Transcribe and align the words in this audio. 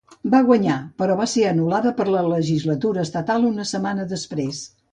Va 0.33 0.37
guanyar, 0.45 0.77
però 1.01 1.17
va 1.19 1.27
ser 1.33 1.43
anul·lada 1.49 1.93
per 2.01 2.07
la 2.15 2.25
legislatura 2.31 3.05
estatal 3.07 3.49
una 3.53 3.69
setmana 3.77 4.11
després. 4.19 4.67